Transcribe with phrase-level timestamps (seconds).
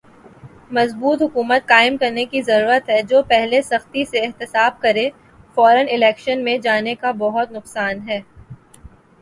[0.71, 6.95] مضبوط حکومت قائم کرنے کی ضرورت ہے۔۔جو پہلے سختی سے احتساب کرے۔۔فورا الیکشن میں جانے
[6.95, 8.19] کا بہت نقصان ہے۔۔